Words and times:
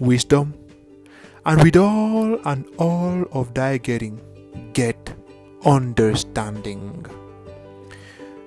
wisdom, 0.00 0.54
and 1.44 1.62
with 1.62 1.76
all 1.76 2.40
and 2.46 2.64
all 2.78 3.24
of 3.32 3.52
thy 3.52 3.76
getting, 3.76 4.18
get 4.72 5.14
understanding. 5.64 7.04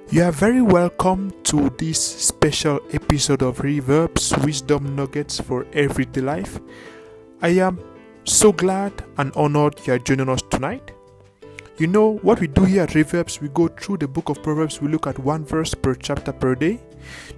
You 0.09 0.23
are 0.23 0.31
very 0.31 0.61
welcome 0.61 1.31
to 1.43 1.69
this 1.77 2.01
special 2.01 2.79
episode 2.91 3.43
of 3.43 3.59
Reverb's 3.59 4.35
Wisdom 4.39 4.95
Nuggets 4.95 5.39
for 5.39 5.67
Everyday 5.73 6.21
Life. 6.21 6.59
I 7.41 7.49
am 7.49 7.79
so 8.23 8.51
glad 8.51 8.91
and 9.17 9.31
honored 9.35 9.79
you 9.85 9.93
are 9.93 9.99
joining 9.99 10.29
us 10.29 10.41
tonight. 10.49 10.91
You 11.77 11.87
know 11.87 12.17
what 12.17 12.39
we 12.39 12.47
do 12.47 12.63
here 12.63 12.83
at 12.83 12.89
Reverbs, 12.91 13.41
we 13.41 13.49
go 13.49 13.67
through 13.67 13.97
the 13.97 14.07
book 14.07 14.29
of 14.29 14.41
Proverbs, 14.41 14.81
we 14.81 14.87
look 14.87 15.05
at 15.05 15.19
one 15.19 15.45
verse 15.45 15.73
per 15.75 15.93
chapter 15.93 16.31
per 16.31 16.55
day. 16.55 16.79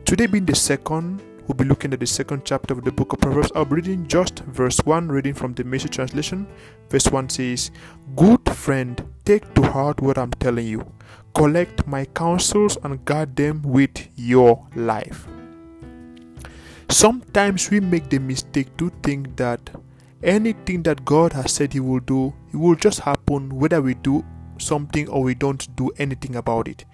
Today 0.05 0.27
being 0.27 0.45
the 0.45 0.55
second, 0.55 1.21
we'll 1.47 1.55
be 1.55 1.65
looking 1.65 1.93
at 1.93 1.99
the 1.99 2.07
second 2.07 2.43
chapter 2.45 2.73
of 2.73 2.83
the 2.83 2.91
book 2.91 3.13
of 3.13 3.19
Proverbs. 3.19 3.51
I'll 3.55 3.65
be 3.65 3.75
reading 3.75 4.07
just 4.07 4.39
verse 4.39 4.79
1, 4.79 5.07
reading 5.09 5.33
from 5.33 5.53
the 5.53 5.63
Message 5.63 5.95
translation. 5.95 6.47
Verse 6.89 7.07
1 7.07 7.29
says, 7.29 7.71
Good 8.15 8.49
friend, 8.49 9.03
take 9.25 9.53
to 9.55 9.61
heart 9.61 10.01
what 10.01 10.17
I'm 10.17 10.31
telling 10.31 10.67
you. 10.67 10.91
Collect 11.33 11.85
my 11.85 12.05
counsels 12.05 12.77
and 12.83 13.03
guard 13.05 13.35
them 13.35 13.61
with 13.61 14.07
your 14.15 14.65
life. 14.75 15.27
Sometimes 16.89 17.69
we 17.69 17.79
make 17.79 18.09
the 18.09 18.19
mistake 18.19 18.75
to 18.77 18.89
think 19.03 19.35
that 19.35 19.69
anything 20.23 20.83
that 20.83 21.03
God 21.05 21.33
has 21.33 21.51
said 21.51 21.73
He 21.73 21.79
will 21.79 21.99
do, 21.99 22.33
it 22.53 22.57
will 22.57 22.75
just 22.75 23.01
happen 23.01 23.49
whether 23.49 23.81
we 23.81 23.95
do 23.95 24.23
something 24.57 25.07
or 25.09 25.21
we 25.21 25.35
don't 25.35 25.75
do 25.75 25.91
anything 25.97 26.35
about 26.35 26.67
it. 26.67 26.85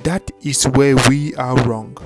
That 0.00 0.30
is 0.42 0.64
where 0.64 0.96
we 1.08 1.34
are 1.36 1.56
wrong. 1.64 1.96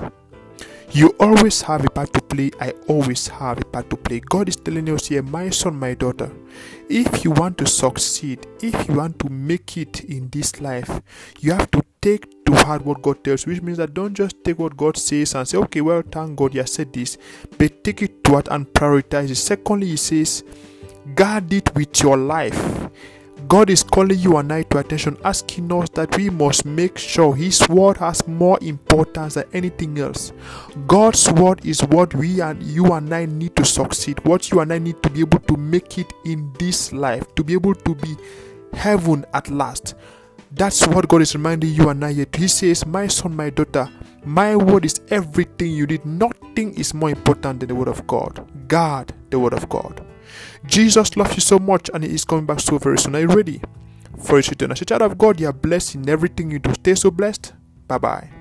You 0.91 1.13
always 1.19 1.61
have 1.63 1.85
a 1.85 1.89
part 1.89 2.13
to 2.13 2.21
play. 2.21 2.51
I 2.61 2.71
always 2.87 3.27
have 3.27 3.59
a 3.59 3.65
part 3.65 3.89
to 3.89 3.97
play. 3.97 4.21
God 4.21 4.47
is 4.47 4.55
telling 4.55 4.89
us 4.89 5.07
here, 5.07 5.21
my 5.21 5.49
son, 5.49 5.75
my 5.77 5.93
daughter, 5.93 6.31
if 6.89 7.25
you 7.25 7.31
want 7.31 7.57
to 7.57 7.67
succeed, 7.67 8.47
if 8.61 8.87
you 8.87 8.95
want 8.95 9.19
to 9.19 9.29
make 9.29 9.77
it 9.77 10.05
in 10.05 10.29
this 10.29 10.61
life, 10.61 11.01
you 11.39 11.51
have 11.51 11.69
to 11.71 11.83
take 12.01 12.45
to 12.45 12.55
heart 12.55 12.85
what 12.85 13.01
God 13.01 13.21
tells 13.23 13.45
which 13.45 13.61
means 13.61 13.77
that 13.79 13.93
don't 13.93 14.13
just 14.13 14.41
take 14.43 14.59
what 14.59 14.77
God 14.77 14.95
says 14.95 15.35
and 15.35 15.45
say, 15.45 15.57
okay, 15.57 15.81
well, 15.81 16.01
thank 16.09 16.37
God 16.37 16.55
you 16.55 16.65
said 16.65 16.93
this, 16.93 17.17
but 17.57 17.83
take 17.83 18.01
it 18.03 18.23
to 18.23 18.31
heart 18.31 18.47
and 18.49 18.65
prioritize 18.67 19.29
it. 19.29 19.35
Secondly, 19.35 19.87
He 19.87 19.97
says, 19.97 20.43
guard 21.15 21.51
it 21.51 21.75
with 21.75 22.01
your 22.01 22.15
life. 22.15 22.89
God 23.47 23.69
is 23.69 23.83
calling 23.83 24.17
you 24.17 24.37
and 24.37 24.51
I 24.51 24.63
to 24.63 24.79
attention, 24.79 25.17
asking 25.23 25.71
us 25.71 25.89
that 25.89 26.17
we 26.17 26.29
must 26.29 26.65
make 26.65 26.97
sure 26.97 27.35
His 27.35 27.67
word 27.69 27.97
has 27.97 28.27
more 28.27 28.57
importance 28.61 29.35
than 29.35 29.45
anything 29.53 29.99
else. 29.99 30.33
God's 30.87 31.31
word 31.31 31.63
is 31.65 31.81
what 31.83 32.13
we 32.15 32.41
and 32.41 32.61
you 32.63 32.93
and 32.93 33.13
I 33.13 33.25
need 33.25 33.55
to 33.57 33.63
succeed, 33.65 34.23
what 34.25 34.51
you 34.51 34.59
and 34.59 34.73
I 34.73 34.79
need 34.79 35.01
to 35.03 35.09
be 35.09 35.21
able 35.21 35.39
to 35.39 35.55
make 35.55 35.97
it 35.97 36.11
in 36.25 36.51
this 36.57 36.91
life, 36.91 37.33
to 37.35 37.43
be 37.43 37.53
able 37.53 37.75
to 37.75 37.95
be 37.95 38.17
heaven 38.73 39.25
at 39.33 39.49
last. 39.49 39.93
That's 40.51 40.87
what 40.87 41.07
God 41.07 41.21
is 41.21 41.35
reminding 41.35 41.73
you 41.73 41.89
and 41.89 42.03
I 42.03 42.09
yet. 42.09 42.35
He 42.35 42.47
says, 42.47 42.85
My 42.85 43.07
son, 43.07 43.35
my 43.35 43.49
daughter, 43.49 43.89
my 44.25 44.55
word 44.55 44.85
is 44.85 45.01
everything 45.09 45.71
you 45.71 45.85
need. 45.85 46.05
Nothing 46.05 46.73
is 46.73 46.93
more 46.93 47.09
important 47.09 47.59
than 47.59 47.69
the 47.69 47.75
word 47.75 47.89
of 47.89 48.07
God. 48.07 48.47
Guard 48.67 49.13
the 49.29 49.39
word 49.39 49.53
of 49.53 49.69
God. 49.69 50.06
Jesus 50.65 51.15
loves 51.15 51.35
you 51.35 51.41
so 51.41 51.59
much 51.59 51.89
and 51.93 52.03
He 52.03 52.13
is 52.13 52.25
coming 52.25 52.45
back 52.45 52.59
so 52.59 52.77
very 52.77 52.97
soon. 52.97 53.15
Are 53.15 53.21
you 53.21 53.27
ready 53.27 53.61
for 54.23 54.37
His 54.37 54.49
return? 54.49 54.71
As 54.71 54.81
a 54.81 54.85
child 54.85 55.01
of 55.01 55.17
God, 55.17 55.39
you 55.39 55.47
are 55.47 55.53
blessed 55.53 55.95
in 55.95 56.09
everything 56.09 56.51
you 56.51 56.59
do. 56.59 56.73
Stay 56.73 56.95
so 56.95 57.11
blessed. 57.11 57.53
Bye 57.87 57.97
bye. 57.97 58.36